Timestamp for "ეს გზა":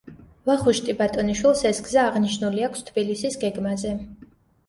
1.71-2.05